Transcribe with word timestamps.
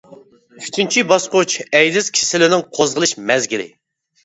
ئۈچىنچى 0.63 1.03
باسقۇچ، 1.11 1.59
ئەيدىز 1.81 2.09
كېسىلىنىڭ 2.17 2.65
قوزغىلىش 2.81 3.17
مەزگىلى. 3.31 3.71